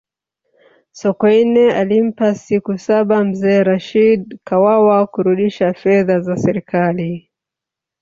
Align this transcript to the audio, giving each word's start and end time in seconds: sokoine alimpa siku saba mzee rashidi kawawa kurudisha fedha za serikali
sokoine 0.99 1.73
alimpa 1.73 2.35
siku 2.35 2.77
saba 2.77 3.23
mzee 3.23 3.63
rashidi 3.63 4.39
kawawa 4.43 5.07
kurudisha 5.07 5.73
fedha 5.73 6.19
za 6.19 6.37
serikali 6.37 7.31